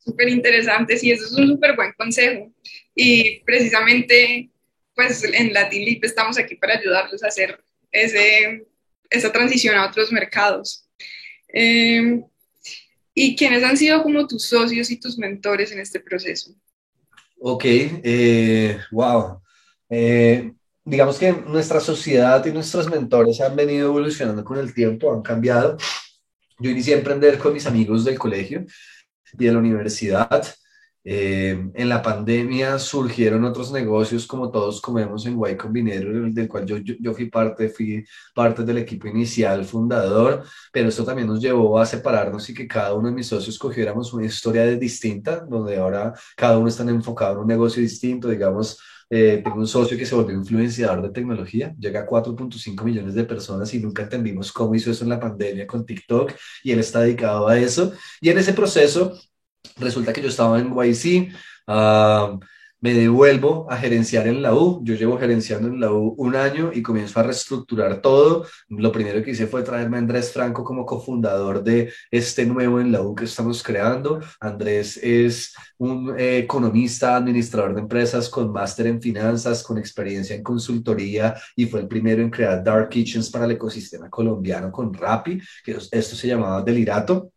súper 0.01 0.29
interesantes 0.29 1.05
y 1.05 1.13
eso 1.13 1.27
es 1.27 1.33
un 1.33 1.49
súper 1.49 1.77
buen 1.77 1.93
consejo. 1.93 2.53
Y 2.95 3.41
precisamente, 3.41 4.51
pues 4.95 5.23
en 5.25 5.53
Latin 5.53 5.85
Leap 5.85 6.05
estamos 6.05 6.39
aquí 6.39 6.57
para 6.57 6.79
ayudarlos 6.79 7.23
a 7.23 7.29
hacer 7.29 7.63
ese, 7.93 8.67
esa 9.09 9.33
transición 9.33 9.77
a 9.77 9.87
otros 9.87 10.11
mercados. 10.11 10.89
Em, 11.49 12.25
¿Y 13.13 13.37
quiénes 13.37 13.63
han 13.65 13.77
sido 13.77 14.03
como 14.03 14.27
tus 14.27 14.45
socios 14.45 14.91
y 14.91 14.99
tus 14.99 15.19
mentores 15.19 15.73
en 15.73 15.81
este 15.81 16.01
proceso? 16.01 16.55
Ok, 17.39 17.65
eh, 17.67 18.79
wow. 18.93 19.41
Eh, 19.89 20.53
digamos 20.85 21.19
que 21.19 21.33
nuestra 21.33 21.81
sociedad 21.81 22.45
y 22.47 22.53
nuestros 22.53 22.89
mentores 22.89 23.41
han 23.41 23.57
venido 23.57 23.89
evolucionando 23.89 24.45
con 24.45 24.59
el 24.59 24.73
tiempo, 24.73 25.13
han 25.13 25.23
cambiado. 25.23 25.77
Yo 26.59 26.71
inicié 26.71 26.95
a 26.95 26.99
emprender 26.99 27.39
con 27.39 27.53
mis 27.53 27.67
amigos 27.67 28.05
del 28.05 28.19
colegio 28.19 28.65
y 29.39 29.45
de 29.47 29.53
la 29.53 29.59
universidad. 29.59 30.45
Eh, 31.03 31.71
en 31.75 31.89
la 31.89 32.03
pandemia 32.03 32.79
surgieron 32.79 33.45
otros 33.45 33.73
negocios 33.73 34.27
como 34.27 34.51
todos 34.51 34.83
comemos 34.83 35.25
en 35.25 35.41
Y 35.51 35.57
Combinero, 35.57 36.31
del 36.31 36.47
cual 36.47 36.67
yo, 36.67 36.77
yo, 36.77 37.15
fui 37.15 37.31
parte, 37.31 37.71
fui 37.71 38.05
parte 38.35 38.63
del 38.65 38.79
equipo 38.79 39.09
inicial 39.09 39.65
fundador, 39.65 40.45
pero 40.71 40.91
eso 40.91 41.03
también 41.03 41.27
nos 41.29 41.41
llevó 41.41 41.79
a 41.79 41.87
separarnos 41.87 42.49
y 42.51 42.55
que 42.55 42.69
cada 42.69 42.93
uno 42.95 43.09
de 43.09 43.15
mis 43.15 43.29
socios 43.29 43.59
cogiéramos 43.59 44.13
una 44.13 44.27
historia 44.27 44.67
distinta, 44.67 45.41
donde 45.49 45.79
ahora 45.79 46.13
cada 46.37 46.59
uno 46.59 46.69
está 46.69 46.83
enfocado 46.83 47.33
en 47.37 47.39
un 47.41 47.47
negocio 47.47 47.81
distinto, 47.81 48.29
digamos, 48.29 48.79
eh, 49.13 49.41
tengo 49.43 49.57
un 49.57 49.67
socio 49.67 49.99
que 49.99 50.07
se 50.07 50.15
volvió 50.15 50.37
influenciador 50.37 51.03
de 51.03 51.11
tecnología, 51.11 51.75
llega 51.77 52.03
a 52.03 52.07
4.5 52.07 52.85
millones 52.85 53.15
de 53.15 53.25
personas 53.25 53.75
y 53.75 53.81
nunca 53.81 54.05
entendimos 54.05 54.53
cómo 54.53 54.75
hizo 54.77 54.93
eso 54.93 55.03
en 55.03 55.11
la 55.11 55.19
pandemia 55.19 55.67
con 55.67 55.85
TikTok 55.85 56.33
y 56.63 56.71
él 56.71 56.79
está 56.79 57.01
dedicado 57.01 57.49
a 57.49 57.59
eso. 57.59 57.93
Y 58.21 58.31
en 58.31 58.39
ese 58.39 58.53
proceso 58.53 59.19
resulta 59.77 60.13
que 60.13 60.23
yo 60.23 60.29
estaba 60.29 60.61
en 60.61 60.73
YC, 60.73 61.35
uh, 61.67 62.39
me 62.81 62.95
devuelvo 62.95 63.71
a 63.71 63.77
gerenciar 63.77 64.27
en 64.27 64.43
la 64.43 64.55
U. 64.55 64.81
Yo 64.83 64.95
llevo 64.95 65.19
gerenciando 65.19 65.69
en 65.69 65.81
la 65.81 65.93
U 65.93 66.15
un 66.17 66.35
año 66.35 66.71
y 66.73 66.83
comienzo 66.83 67.21
a 67.21 67.23
reestructurar 67.23 68.01
todo. 68.01 68.47
Lo 68.69 68.91
primero 68.91 69.23
que 69.23 69.33
hice 69.33 69.47
fue 69.47 69.63
traerme 69.63 69.97
a 69.97 70.01
Andrés 70.01 70.33
Franco 70.33 70.65
como 70.65 70.87
cofundador 70.87 71.63
de 71.63 71.93
este 72.11 72.47
nuevo 72.47 72.81
en 72.81 72.91
la 72.93 73.03
U 73.03 73.15
que 73.15 73.25
estamos 73.25 73.63
creando. 73.63 74.21
Andrés 74.41 74.99
es 75.03 75.55
un 75.79 76.15
eh, 76.19 76.39
economista, 76.39 77.17
administrador 77.17 77.75
de 77.75 77.83
empresas 77.83 78.29
con 78.29 78.51
máster 78.51 78.87
en 78.87 79.01
finanzas, 79.01 79.63
con 79.63 79.79
experiencia 79.79 80.35
en 80.35 80.43
consultoría 80.43 81.35
y 81.57 81.67
fue 81.67 81.81
el 81.81 81.89
primero 81.89 82.23
en 82.23 82.31
crear 82.31 82.65
Dark 82.65 82.89
Kitchens 82.89 83.31
para 83.31 83.45
el 83.45 83.53
ecosistema 83.53 84.09
colombiano 84.09 84.73
con 84.73 84.93
Rappi, 84.93 85.41
que 85.65 85.73
esto 85.73 86.17
se 86.17 86.29
llamaba 86.29 86.63
Delirato. 86.63 87.33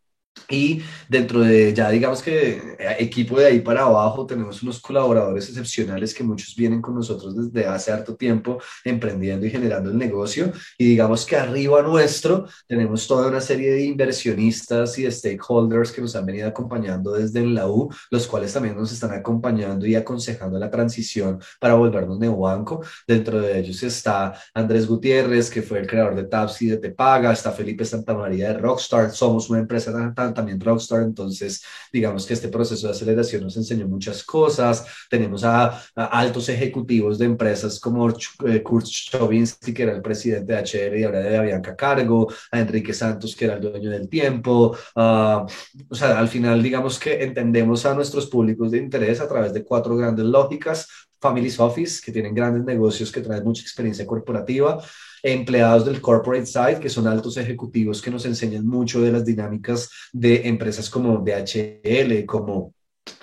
Y 0.49 0.81
dentro 1.09 1.39
de 1.41 1.73
ya 1.73 1.89
digamos 1.89 2.21
que 2.21 2.57
eh, 2.77 2.95
equipo 2.99 3.39
de 3.39 3.47
ahí 3.47 3.59
para 3.61 3.83
abajo 3.83 4.25
tenemos 4.25 4.61
unos 4.61 4.79
colaboradores 4.79 5.47
excepcionales 5.49 6.13
que 6.13 6.23
muchos 6.23 6.55
vienen 6.55 6.81
con 6.81 6.95
nosotros 6.95 7.35
desde 7.35 7.67
hace 7.67 7.91
harto 7.91 8.15
tiempo 8.15 8.59
emprendiendo 8.83 9.45
y 9.45 9.49
generando 9.49 9.89
el 9.89 9.97
negocio. 9.97 10.51
Y 10.77 10.85
digamos 10.85 11.25
que 11.25 11.37
arriba 11.37 11.81
nuestro 11.81 12.47
tenemos 12.67 13.07
toda 13.07 13.27
una 13.27 13.41
serie 13.41 13.71
de 13.71 13.85
inversionistas 13.85 14.97
y 14.99 15.03
de 15.03 15.11
stakeholders 15.11 15.91
que 15.91 16.01
nos 16.01 16.15
han 16.15 16.25
venido 16.25 16.47
acompañando 16.47 17.13
desde 17.13 17.45
la 17.45 17.67
U, 17.67 17.89
los 18.11 18.27
cuales 18.27 18.53
también 18.53 18.75
nos 18.75 18.91
están 18.91 19.11
acompañando 19.11 19.85
y 19.85 19.95
aconsejando 19.95 20.59
la 20.59 20.69
transición 20.69 21.39
para 21.59 21.75
volvernos 21.75 22.19
neobanco. 22.19 22.83
Dentro 23.07 23.41
de 23.41 23.59
ellos 23.59 23.81
está 23.83 24.33
Andrés 24.53 24.87
Gutiérrez, 24.87 25.49
que 25.49 25.61
fue 25.61 25.79
el 25.79 25.87
creador 25.87 26.15
de 26.15 26.25
Tapsi 26.25 26.67
de 26.67 26.77
Te 26.77 26.91
Paga, 26.91 27.31
está 27.31 27.51
Felipe 27.51 27.85
Santamaría 27.85 28.49
de 28.49 28.57
Rockstar. 28.59 29.11
Somos 29.11 29.49
una 29.49 29.59
empresa 29.59 29.91
tan 29.91 30.03
también 30.31 30.59
Rockstar, 30.59 31.01
entonces 31.01 31.63
digamos 31.91 32.27
que 32.27 32.35
este 32.35 32.49
proceso 32.49 32.85
de 32.85 32.93
aceleración 32.93 33.41
nos 33.41 33.57
enseñó 33.57 33.87
muchas 33.87 34.23
cosas. 34.23 34.85
Tenemos 35.09 35.43
a, 35.43 35.81
altos 35.95 36.49
ejecutivos 36.49 37.17
de 37.17 37.25
empresas 37.25 37.79
como 37.79 38.07
eh, 38.09 38.61
Kurt 38.61 38.85
Chovinsky, 38.85 39.73
que 39.73 39.83
era 39.83 39.93
el 39.93 40.03
presidente 40.03 40.53
de 40.53 40.59
HR 40.59 40.99
y 40.99 41.03
ahora 41.03 41.19
de 41.19 41.37
Avianca 41.37 41.75
Cargo, 41.75 42.31
a 42.51 42.59
Enrique 42.59 42.93
Santos, 42.93 43.35
que 43.35 43.45
era 43.45 43.55
el 43.55 43.61
dueño 43.61 43.89
del 43.89 44.07
tiempo. 44.07 44.77
o 44.95 45.95
sea, 45.95 46.19
al 46.19 46.27
final 46.27 46.61
digamos 46.61 46.99
que 46.99 47.23
entendemos 47.23 47.85
a 47.85 47.95
nuestros 47.95 48.27
públicos 48.27 48.71
de 48.71 48.77
interés 48.77 49.19
a 49.19 49.27
través 49.27 49.53
de 49.53 49.63
cuatro 49.63 49.95
grandes 49.95 50.25
lógicas. 50.25 50.87
Families 51.23 51.59
Office, 51.59 52.01
que 52.03 52.11
tienen 52.11 52.35
grandes 52.35 52.63
negocios, 52.65 53.11
que 53.11 53.21
traen 53.21 53.43
mucha 53.43 53.61
experiencia 53.61 54.05
corporativa 54.05 54.79
empleados 55.23 55.85
del 55.85 56.01
corporate 56.01 56.45
side, 56.45 56.79
que 56.81 56.89
son 56.89 57.07
altos 57.07 57.37
ejecutivos 57.37 58.01
que 58.01 58.11
nos 58.11 58.25
enseñan 58.25 58.67
mucho 58.67 59.01
de 59.01 59.11
las 59.11 59.23
dinámicas 59.23 59.89
de 60.11 60.47
empresas 60.49 60.89
como 60.89 61.17
DHL, 61.19 62.25
como 62.25 62.72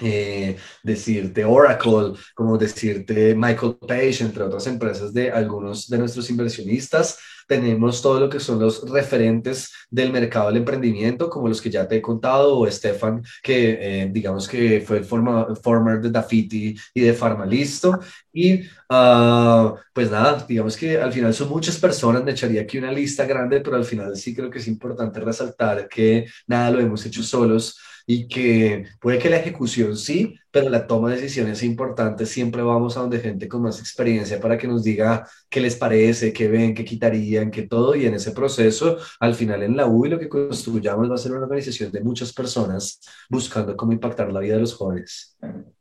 eh, 0.00 0.56
decirte 0.82 1.44
Oracle, 1.44 2.12
como 2.34 2.56
decirte 2.58 3.34
Michael 3.34 3.76
Page, 3.86 4.24
entre 4.24 4.44
otras 4.44 4.66
empresas 4.66 5.12
de 5.12 5.30
algunos 5.30 5.88
de 5.88 5.98
nuestros 5.98 6.28
inversionistas. 6.30 7.18
Tenemos 7.46 8.00
todo 8.00 8.20
lo 8.20 8.30
que 8.30 8.38
son 8.38 8.60
los 8.60 8.88
referentes 8.88 9.72
del 9.90 10.12
mercado 10.12 10.48
del 10.48 10.58
emprendimiento, 10.58 11.28
como 11.28 11.48
los 11.48 11.60
que 11.60 11.68
ya 11.68 11.88
te 11.88 11.96
he 11.96 12.02
contado, 12.02 12.56
o 12.56 12.70
Stefan, 12.70 13.22
que 13.42 14.02
eh, 14.02 14.08
digamos 14.12 14.46
que 14.46 14.80
fue 14.80 14.98
el 14.98 15.04
former 15.04 16.00
de 16.00 16.10
Dafiti 16.10 16.76
y 16.94 17.00
de 17.00 17.12
Farmalisto. 17.12 17.98
Y 18.32 18.60
uh, 18.88 19.74
pues 19.92 20.10
nada, 20.10 20.46
digamos 20.48 20.76
que 20.76 21.00
al 21.00 21.12
final 21.12 21.34
son 21.34 21.48
muchas 21.48 21.76
personas, 21.78 22.22
me 22.22 22.30
echaría 22.30 22.62
aquí 22.62 22.78
una 22.78 22.92
lista 22.92 23.24
grande, 23.24 23.60
pero 23.60 23.76
al 23.76 23.84
final 23.84 24.16
sí 24.16 24.32
creo 24.34 24.48
que 24.48 24.58
es 24.58 24.68
importante 24.68 25.18
resaltar 25.18 25.88
que 25.88 26.26
nada 26.46 26.70
lo 26.70 26.80
hemos 26.80 27.04
hecho 27.04 27.22
solos 27.22 27.76
y 28.12 28.26
que 28.26 28.86
puede 29.00 29.20
que 29.20 29.30
la 29.30 29.36
ejecución 29.36 29.96
sí, 29.96 30.34
pero 30.50 30.68
la 30.68 30.88
toma 30.88 31.10
de 31.10 31.20
decisiones 31.20 31.58
es 31.58 31.62
importante. 31.62 32.26
Siempre 32.26 32.60
vamos 32.60 32.96
a 32.96 33.02
donde 33.02 33.20
gente 33.20 33.46
con 33.46 33.62
más 33.62 33.78
experiencia 33.78 34.40
para 34.40 34.58
que 34.58 34.66
nos 34.66 34.82
diga 34.82 35.28
qué 35.48 35.60
les 35.60 35.76
parece, 35.76 36.32
qué 36.32 36.48
ven, 36.48 36.74
qué 36.74 36.84
quitarían, 36.84 37.52
qué 37.52 37.62
todo. 37.62 37.94
Y 37.94 38.06
en 38.06 38.14
ese 38.14 38.32
proceso, 38.32 38.98
al 39.20 39.36
final 39.36 39.62
en 39.62 39.76
la 39.76 39.86
U 39.86 40.06
lo 40.06 40.18
que 40.18 40.28
construyamos 40.28 41.08
va 41.08 41.14
a 41.14 41.18
ser 41.18 41.30
una 41.30 41.42
organización 41.42 41.92
de 41.92 42.00
muchas 42.00 42.32
personas 42.32 43.00
buscando 43.28 43.76
cómo 43.76 43.92
impactar 43.92 44.32
la 44.32 44.40
vida 44.40 44.54
de 44.54 44.62
los 44.62 44.74
jóvenes. 44.74 45.38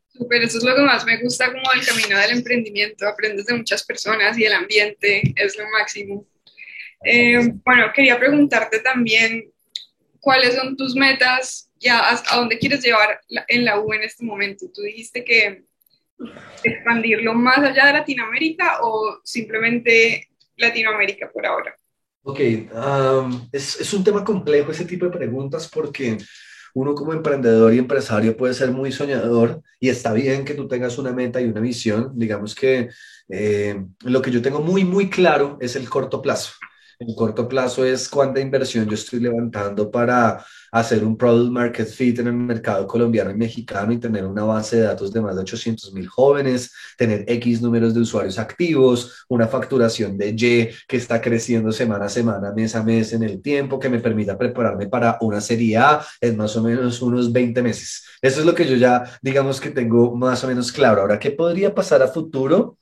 Super, 0.09 0.43
eso 0.43 0.59
es 0.59 0.63
lo 0.63 0.75
que 0.75 0.83
más 0.83 1.03
me 1.07 1.19
gusta 1.23 1.47
como 1.47 1.73
el 1.73 1.83
camino 1.83 2.15
del 2.19 2.37
emprendimiento. 2.37 3.07
Aprendes 3.07 3.47
de 3.47 3.55
muchas 3.55 3.83
personas 3.83 4.37
y 4.37 4.45
el 4.45 4.53
ambiente 4.53 5.33
es 5.35 5.57
lo 5.57 5.63
máximo. 5.71 6.27
Eh, 7.03 7.53
bueno, 7.65 7.85
quería 7.91 8.19
preguntarte 8.19 8.81
también 8.81 9.51
cuáles 10.19 10.53
son 10.53 10.77
tus 10.77 10.95
metas 10.95 11.68
ya 11.79 12.11
a 12.11 12.35
dónde 12.35 12.59
quieres 12.59 12.83
llevar 12.83 13.21
en 13.47 13.65
la 13.65 13.79
U 13.79 13.93
en 13.93 14.03
este 14.03 14.23
momento. 14.23 14.65
Tú 14.73 14.81
dijiste 14.81 15.23
que 15.23 15.63
expandirlo 16.63 17.33
más 17.33 17.59
allá 17.59 17.87
de 17.87 17.93
Latinoamérica 17.93 18.79
o 18.81 19.19
simplemente 19.23 20.29
Latinoamérica 20.57 21.31
por 21.31 21.45
ahora. 21.45 21.75
Ok, 22.23 22.39
um, 22.73 23.47
es, 23.51 23.79
es 23.79 23.93
un 23.93 24.03
tema 24.03 24.23
complejo 24.23 24.71
ese 24.71 24.85
tipo 24.85 25.05
de 25.05 25.11
preguntas 25.11 25.69
porque 25.73 26.17
uno 26.73 26.93
como 26.93 27.13
emprendedor 27.13 27.73
y 27.73 27.79
empresario 27.79 28.35
puede 28.37 28.53
ser 28.53 28.71
muy 28.71 28.91
soñador 28.91 29.61
y 29.79 29.89
está 29.89 30.13
bien 30.13 30.45
que 30.45 30.53
tú 30.53 30.67
tengas 30.67 30.97
una 30.97 31.11
meta 31.11 31.41
y 31.41 31.45
una 31.45 31.61
visión. 31.61 32.11
Digamos 32.15 32.53
que 32.53 32.89
eh, 33.29 33.83
lo 34.01 34.21
que 34.21 34.31
yo 34.31 34.41
tengo 34.41 34.61
muy, 34.61 34.83
muy 34.83 35.09
claro 35.09 35.57
es 35.61 35.75
el 35.75 35.89
corto 35.89 36.21
plazo. 36.21 36.53
El 36.99 37.15
corto 37.15 37.47
plazo 37.47 37.85
es 37.85 38.09
cuánta 38.09 38.41
inversión 38.41 38.85
yo 38.85 38.95
estoy 38.95 39.21
levantando 39.21 39.89
para 39.89 40.45
hacer 40.69 41.05
un 41.05 41.15
product 41.15 41.49
market 41.49 41.87
fit 41.87 42.19
en 42.19 42.27
el 42.27 42.33
mercado 42.33 42.85
colombiano 42.85 43.31
y 43.31 43.35
mexicano 43.35 43.93
y 43.93 43.99
tener 43.99 44.25
una 44.25 44.43
base 44.43 44.75
de 44.75 44.81
datos 44.81 45.13
de 45.13 45.21
más 45.21 45.33
de 45.33 45.43
800 45.43 45.93
mil 45.93 46.09
jóvenes, 46.09 46.73
tener 46.97 47.23
X 47.25 47.61
números 47.61 47.93
de 47.93 48.01
usuarios 48.01 48.37
activos, 48.37 49.23
una 49.29 49.47
facturación 49.47 50.17
de 50.17 50.31
Y 50.31 50.35
que 50.89 50.97
está 50.97 51.21
creciendo 51.21 51.71
semana 51.71 52.07
a 52.07 52.09
semana, 52.09 52.51
mes 52.51 52.75
a 52.75 52.83
mes 52.83 53.13
en 53.13 53.23
el 53.23 53.41
tiempo, 53.41 53.79
que 53.79 53.87
me 53.87 53.99
permita 53.99 54.37
prepararme 54.37 54.87
para 54.89 55.17
una 55.21 55.39
serie 55.39 55.77
A 55.77 56.05
en 56.19 56.35
más 56.35 56.57
o 56.57 56.63
menos 56.63 57.01
unos 57.01 57.31
20 57.31 57.61
meses. 57.61 58.03
Eso 58.21 58.41
es 58.41 58.45
lo 58.45 58.53
que 58.53 58.67
yo 58.67 58.75
ya, 58.75 59.05
digamos 59.21 59.61
que 59.61 59.69
tengo 59.69 60.13
más 60.17 60.43
o 60.43 60.47
menos 60.47 60.69
claro. 60.69 60.99
Ahora, 60.99 61.17
¿qué 61.17 61.31
podría 61.31 61.73
pasar 61.73 62.03
a 62.03 62.09
futuro? 62.09 62.77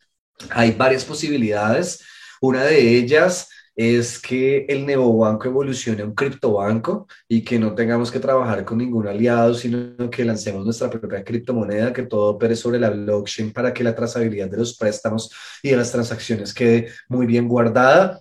Hay 0.50 0.72
varias 0.72 1.06
posibilidades. 1.06 2.04
Una 2.42 2.64
de 2.64 2.98
ellas 2.98 3.50
es 3.78 4.20
que 4.20 4.66
el 4.68 4.88
neobanco 4.88 5.48
evolucione 5.48 6.02
a 6.02 6.06
un 6.06 6.16
criptobanco 6.16 7.08
y 7.28 7.44
que 7.44 7.60
no 7.60 7.76
tengamos 7.76 8.12
que 8.12 8.20
trabajar 8.20 8.66
con 8.66 8.80
ningún 8.80 9.08
aliado, 9.08 9.54
sino 9.54 10.10
que 10.10 10.26
lancemos 10.26 10.66
nuestra 10.66 10.90
propia 10.90 11.24
criptomoneda, 11.24 11.94
que 11.94 12.04
todo 12.04 12.32
opere 12.32 12.56
sobre 12.56 12.80
la 12.80 12.90
blockchain 12.90 13.54
para 13.54 13.72
que 13.72 13.84
la 13.84 13.94
trazabilidad 13.96 14.50
de 14.50 14.58
los 14.58 14.76
préstamos 14.76 15.32
y 15.62 15.70
de 15.70 15.78
las 15.78 15.92
transacciones 15.92 16.56
quede 16.56 16.90
muy 17.08 17.28
bien 17.28 17.48
guardada 17.48 18.20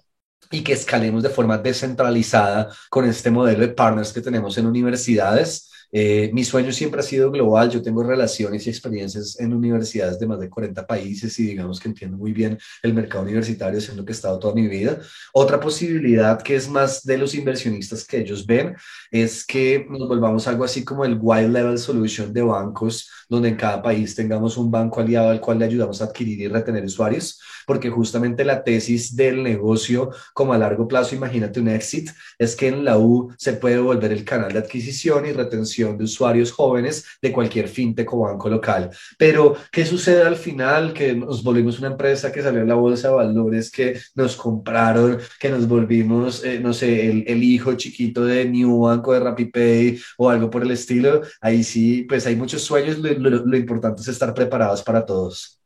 y 0.51 0.63
que 0.63 0.75
escalemos 0.75 1.23
de 1.23 1.31
forma 1.31 1.57
descentralizada 1.57 2.69
con 2.91 3.07
este 3.07 3.31
modelo 3.31 3.61
de 3.61 3.69
partners 3.69 4.13
que 4.13 4.21
tenemos 4.21 4.59
en 4.59 4.67
universidades 4.67 5.71
eh, 5.93 6.31
mi 6.33 6.45
sueño 6.45 6.73
siempre 6.73 7.01
ha 7.01 7.03
sido 7.03 7.31
global. 7.31 7.71
Yo 7.71 7.83
tengo 7.83 8.03
relaciones 8.03 8.67
y 8.67 8.71
experiencias 8.71 9.39
en 9.41 9.55
universidades 9.55 10.19
de 10.19 10.27
más 10.27 10.41
de 10.41 10.51
40 10.51 10.87
países 10.87 11.39
y 11.39 11.47
digamos 11.47 11.81
que 11.81 11.89
entiendo 11.89 12.17
muy 12.17 12.33
bien 12.33 12.59
el 12.83 12.95
mercado 12.95 13.25
universitario, 13.25 13.81
siendo 13.81 14.05
que 14.05 14.13
he 14.13 14.15
estado 14.15 14.39
toda 14.39 14.55
mi 14.55 14.67
vida. 14.67 14.99
Otra 15.33 15.61
posibilidad 15.61 16.43
que 16.43 16.57
es 16.57 16.69
más 16.69 17.05
de 17.05 17.19
los 17.19 17.35
inversionistas 17.35 18.05
que 18.05 18.19
ellos 18.19 18.47
ven 18.47 18.75
es 19.11 19.45
que 19.45 19.87
nos 19.89 20.09
volvamos 20.09 20.47
algo 20.47 20.65
así 20.65 20.85
como 20.85 21.05
el 21.05 21.19
Wild 21.21 21.53
Level 21.53 21.79
Solution 21.79 22.33
de 22.33 22.43
bancos, 22.43 23.11
donde 23.29 23.49
en 23.51 23.57
cada 23.57 23.83
país 23.83 24.15
tengamos 24.15 24.57
un 24.57 24.71
banco 24.71 25.01
aliado 25.01 25.31
al 25.31 25.41
cual 25.41 25.59
le 25.59 25.65
ayudamos 25.65 26.01
a 26.01 26.07
adquirir 26.07 26.41
y 26.41 26.49
retener 26.49 26.85
usuarios, 26.85 27.41
porque 27.67 27.91
justamente 27.91 28.45
la 28.45 28.63
tesis 28.63 29.17
del 29.17 29.43
negocio 29.43 30.11
como 30.33 30.53
a 30.53 30.59
largo 30.59 30.87
plazo, 30.87 31.15
imagínate 31.15 31.61
un 31.61 31.69
exit, 31.69 32.11
es 32.39 32.55
que 32.55 32.69
en 32.69 32.85
la 32.85 32.99
U 32.99 33.33
se 33.37 33.55
puede 33.55 33.79
volver 33.79 34.13
el 34.13 34.25
canal 34.25 34.53
de 34.53 34.61
adquisición 34.61 35.27
y 35.27 35.33
retención 35.33 35.76
de 35.77 36.05
usuarios 36.05 36.53
jóvenes 36.53 37.05
de 37.21 37.33
cualquier 37.33 37.69
fintech 37.69 38.13
o 38.13 38.21
banco 38.21 38.49
local. 38.49 38.91
Pero, 39.19 39.57
¿qué 39.71 39.85
sucede 39.85 40.23
al 40.23 40.37
final? 40.37 40.93
Que 40.93 41.15
nos 41.15 41.43
volvimos 41.43 41.79
una 41.79 41.89
empresa 41.89 42.33
que 42.33 42.43
salió 42.43 42.63
en 42.63 42.69
la 42.69 42.75
bolsa 42.75 43.09
de 43.09 43.15
valores, 43.15 43.71
que 43.71 43.99
nos 44.15 44.37
compraron, 44.37 45.19
que 45.39 45.51
nos 45.51 45.69
volvimos, 45.69 46.45
eh, 46.45 46.59
no 46.61 46.73
sé, 46.73 47.11
el, 47.11 47.25
el, 47.27 47.43
hijo 47.43 47.75
chiquito 47.75 48.25
de 48.25 48.45
New 48.47 48.81
Banco 48.81 49.13
de 49.13 49.21
RappiPay 49.21 50.01
o 50.19 50.31
algo 50.31 50.51
por 50.51 50.63
el 50.63 50.71
estilo. 50.71 51.23
Ahí 51.41 51.63
sí, 51.63 52.05
pues 52.09 52.27
hay 52.27 52.37
muchos 52.37 52.63
sueños, 52.63 52.99
lo, 52.99 53.13
lo, 53.13 53.57
importante 53.57 54.03
es 54.03 54.09
estar 54.09 54.33
preparados 54.35 54.83
para 54.83 55.05
todos. 55.05 55.61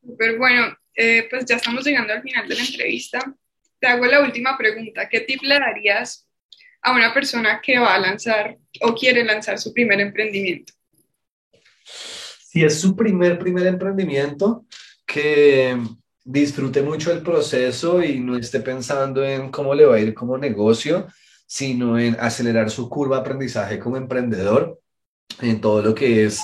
Súper 0.00 0.38
bueno, 0.38 0.76
eh, 0.94 1.26
pues 1.28 1.44
ya 1.44 1.56
estamos 1.56 1.84
llegando 1.84 2.12
al 2.12 2.22
final 2.22 2.48
de 2.48 2.54
la 2.54 2.62
entrevista. 2.62 3.34
Te 3.78 3.86
hago 3.88 4.06
la 4.06 4.22
última 4.22 4.56
pregunta. 4.56 5.08
¿Qué 5.08 5.20
tip 5.20 5.42
le 5.42 5.58
darías 5.58 6.25
a 6.86 6.92
una 6.92 7.12
persona 7.12 7.60
que 7.60 7.80
va 7.80 7.94
a 7.94 7.98
lanzar 7.98 8.56
o 8.82 8.94
quiere 8.94 9.24
lanzar 9.24 9.58
su 9.58 9.72
primer 9.72 10.00
emprendimiento? 10.00 10.72
Si 11.84 12.64
es 12.64 12.80
su 12.80 12.94
primer, 12.94 13.40
primer 13.40 13.66
emprendimiento, 13.66 14.64
que 15.04 15.76
disfrute 16.24 16.82
mucho 16.82 17.10
el 17.10 17.22
proceso 17.22 18.02
y 18.02 18.20
no 18.20 18.36
esté 18.36 18.60
pensando 18.60 19.24
en 19.24 19.50
cómo 19.50 19.74
le 19.74 19.84
va 19.84 19.96
a 19.96 20.00
ir 20.00 20.14
como 20.14 20.38
negocio, 20.38 21.08
sino 21.44 21.98
en 21.98 22.16
acelerar 22.20 22.70
su 22.70 22.88
curva 22.88 23.18
aprendizaje 23.18 23.80
como 23.80 23.96
emprendedor 23.96 24.80
en 25.40 25.60
todo 25.60 25.82
lo 25.82 25.92
que 25.92 26.24
es 26.24 26.40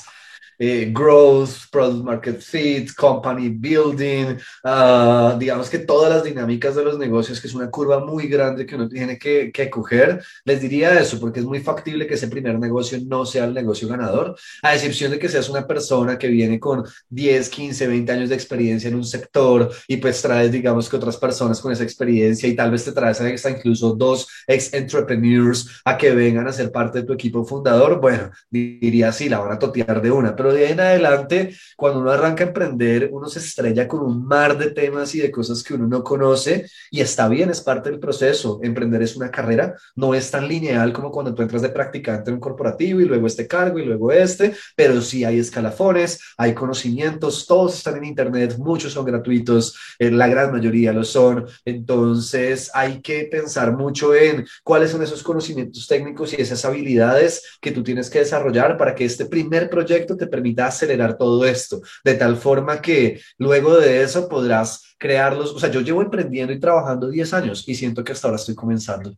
eh, 0.65 0.93
growth, 0.93 1.69
product 1.73 2.05
market 2.05 2.41
fit, 2.41 2.95
company 2.95 3.49
building, 3.49 4.37
uh, 4.63 5.37
digamos 5.37 5.69
que 5.69 5.81
todas 5.81 6.09
las 6.09 6.23
dinámicas 6.23 6.77
de 6.77 6.85
los 6.85 6.99
negocios, 6.99 7.41
que 7.41 7.49
es 7.49 7.55
una 7.55 7.69
curva 7.69 7.99
muy 7.99 8.29
grande 8.29 8.65
que 8.65 8.77
uno 8.77 8.89
tiene 8.89 9.19
que, 9.19 9.51
que 9.51 9.69
coger, 9.69 10.23
les 10.45 10.61
diría 10.61 11.01
eso, 11.01 11.19
porque 11.19 11.41
es 11.41 11.47
muy 11.47 11.59
factible 11.59 12.07
que 12.07 12.15
ese 12.15 12.29
primer 12.29 12.61
negocio 12.61 12.97
no 13.05 13.27
sea 13.27 13.47
el 13.47 13.55
negocio 13.55 13.89
ganador, 13.89 14.37
a 14.63 14.73
excepción 14.73 15.11
de 15.11 15.19
que 15.19 15.29
seas 15.29 15.49
una 15.49 15.67
persona 15.67 16.17
que 16.17 16.29
viene 16.29 16.61
con 16.61 16.85
10, 17.09 17.49
15, 17.49 17.89
20 17.89 18.13
años 18.13 18.29
de 18.29 18.37
experiencia 18.37 18.87
en 18.87 18.95
un 18.95 19.05
sector 19.05 19.69
y 19.89 19.97
pues 19.97 20.23
traes, 20.23 20.53
digamos 20.53 20.89
que 20.89 20.95
otras 20.95 21.17
personas 21.17 21.61
con 21.61 21.73
esa 21.73 21.83
experiencia 21.83 22.49
y 22.49 22.55
tal 22.55 22.71
vez 22.71 22.85
te 22.85 22.93
traes 22.93 23.21
hasta 23.21 23.51
incluso 23.51 23.95
dos 23.95 24.29
ex-entrepreneurs 24.47 25.81
a 25.85 25.99
que 25.99 26.13
vengan 26.13 26.47
a 26.47 26.53
ser 26.53 26.71
parte 26.71 27.01
de 27.01 27.05
tu 27.05 27.15
equipo 27.15 27.45
fundador, 27.45 28.01
bueno, 28.01 28.31
diría 28.49 29.11
sí, 29.11 29.29
la 29.29 29.41
van 29.41 29.51
a 29.51 29.59
totear 29.59 30.01
de 30.01 30.13
una, 30.13 30.37
pero 30.37 30.52
de 30.53 30.67
ahí 30.67 30.73
en 30.73 30.81
adelante, 30.81 31.57
cuando 31.77 32.01
uno 32.01 32.11
arranca 32.11 32.45
a 32.45 32.49
emprender, 32.49 33.09
uno 33.13 33.29
se 33.29 33.39
estrella 33.39 33.89
con 33.89 34.01
un 34.01 34.27
mar 34.27 34.59
de 34.59 34.71
temas 34.71 35.15
y 35.15 35.21
de 35.21 35.31
cosas 35.31 35.63
que 35.63 35.75
uno 35.75 35.87
no 35.87 36.03
conoce 36.05 36.67
y 36.91 37.01
está 37.01 37.29
bien, 37.29 37.51
es 37.51 37.61
parte 37.61 37.91
del 37.91 37.99
proceso. 37.99 38.61
Emprender 38.63 39.03
es 39.03 39.17
una 39.17 39.31
carrera, 39.31 39.75
no 39.97 40.15
es 40.15 40.31
tan 40.31 40.49
lineal 40.49 40.93
como 40.93 41.11
cuando 41.11 41.35
tú 41.35 41.43
entras 41.43 41.63
de 41.63 41.69
practicante 41.69 42.31
en 42.31 42.35
un 42.35 42.41
corporativo 42.41 43.01
y 43.01 43.05
luego 43.05 43.27
este 43.27 43.47
cargo 43.47 43.79
y 43.79 43.85
luego 43.85 44.13
este, 44.13 44.55
pero 44.77 45.01
sí 45.01 45.25
hay 45.25 45.39
escalafones, 45.39 46.21
hay 46.37 46.55
conocimientos, 46.55 47.47
todos 47.47 47.77
están 47.77 47.97
en 47.97 48.05
Internet, 48.05 48.57
muchos 48.59 48.93
son 48.93 49.05
gratuitos, 49.05 49.77
eh, 49.99 50.11
la 50.11 50.29
gran 50.29 50.53
mayoría 50.53 50.93
lo 50.93 51.05
son. 51.05 51.47
Entonces 51.65 52.71
hay 52.75 53.01
que 53.01 53.25
pensar 53.31 53.77
mucho 53.77 54.15
en 54.15 54.47
cuáles 54.63 54.91
son 54.91 55.03
esos 55.03 55.23
conocimientos 55.23 55.87
técnicos 55.87 56.33
y 56.33 56.41
esas 56.41 56.65
habilidades 56.65 57.59
que 57.61 57.73
tú 57.73 57.83
tienes 57.83 58.11
que 58.11 58.21
desarrollar 58.21 58.77
para 58.77 58.95
que 58.95 59.05
este 59.05 59.27
primer 59.27 59.71
proyecto 59.71 60.17
te 60.17 60.27
permita 60.43 60.67
acelerar 60.67 61.17
todo 61.17 61.45
esto, 61.47 61.81
de 62.03 62.15
tal 62.15 62.37
forma 62.37 62.83
que 62.83 63.21
luego 63.39 63.79
de 63.79 64.03
eso 64.03 64.29
podrás 64.29 64.97
crearlos. 64.99 65.53
O 65.53 65.61
sea, 65.61 65.71
yo 65.71 65.81
llevo 65.81 66.03
emprendiendo 66.03 66.53
y 66.53 66.59
trabajando 66.59 67.09
10 67.09 67.33
años 67.35 67.65
y 67.69 67.77
siento 67.77 68.03
que 68.03 68.11
hasta 68.11 68.27
ahora 68.27 68.41
estoy 68.41 68.57
comenzando. 68.57 69.17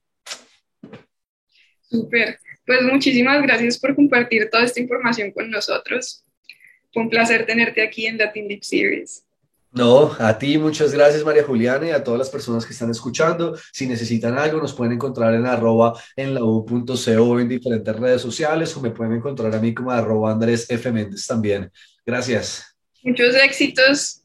Súper. 1.80 2.38
Pues 2.66 2.82
muchísimas 2.82 3.42
gracias 3.42 3.78
por 3.78 3.94
compartir 3.94 4.50
toda 4.50 4.64
esta 4.64 4.80
información 4.80 5.32
con 5.32 5.50
nosotros. 5.50 6.24
Fue 6.92 7.02
un 7.02 7.10
placer 7.10 7.46
tenerte 7.46 7.82
aquí 7.82 8.06
en 8.06 8.18
Latin 8.18 8.48
Deep 8.48 8.64
Series. 8.64 9.24
No, 9.74 10.12
a 10.20 10.38
ti 10.38 10.56
muchas 10.56 10.92
gracias 10.92 11.24
María 11.24 11.42
Juliana 11.42 11.88
y 11.88 11.90
a 11.90 12.04
todas 12.04 12.18
las 12.18 12.30
personas 12.30 12.64
que 12.64 12.72
están 12.72 12.90
escuchando. 12.90 13.58
Si 13.72 13.88
necesitan 13.88 14.38
algo, 14.38 14.60
nos 14.60 14.72
pueden 14.72 14.92
encontrar 14.92 15.34
en 15.34 15.46
arroba 15.46 16.00
en 16.14 16.32
la 16.32 16.44
U.co 16.44 17.40
en 17.40 17.48
diferentes 17.48 17.96
redes 17.96 18.22
sociales 18.22 18.76
o 18.76 18.80
me 18.80 18.90
pueden 18.90 19.14
encontrar 19.14 19.52
a 19.52 19.58
mí 19.58 19.74
como 19.74 19.90
arroba 19.90 20.30
Andrés 20.30 20.70
F. 20.70 20.92
Méndez 20.92 21.26
también. 21.26 21.72
Gracias. 22.06 22.76
Muchos 23.02 23.34
éxitos 23.34 24.23